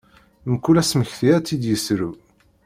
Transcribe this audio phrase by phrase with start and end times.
[0.51, 2.09] Mkul asemekti ad tt-id yesru.